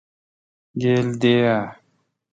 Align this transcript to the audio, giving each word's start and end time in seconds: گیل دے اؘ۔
گیل 0.81 1.07
دے 1.21 1.33
اؘ۔ 1.53 1.59